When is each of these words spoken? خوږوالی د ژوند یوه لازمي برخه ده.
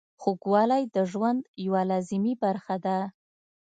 خوږوالی 0.21 0.83
د 0.95 0.97
ژوند 1.11 1.41
یوه 1.65 1.81
لازمي 1.91 2.33
برخه 2.43 2.75
ده. 2.85 2.97